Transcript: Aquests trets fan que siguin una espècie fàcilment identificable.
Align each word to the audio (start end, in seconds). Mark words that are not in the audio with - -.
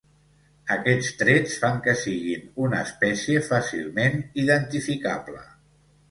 Aquests 0.75 1.09
trets 1.17 1.57
fan 1.63 1.75
que 1.87 1.93
siguin 2.03 2.47
una 2.67 2.79
espècie 2.85 3.43
fàcilment 3.49 4.17
identificable. 4.45 5.43